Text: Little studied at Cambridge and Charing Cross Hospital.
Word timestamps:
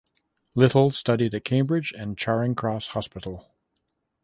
Little 0.55 0.89
studied 0.89 1.35
at 1.35 1.45
Cambridge 1.45 1.93
and 1.95 2.17
Charing 2.17 2.55
Cross 2.55 2.87
Hospital. 2.97 3.53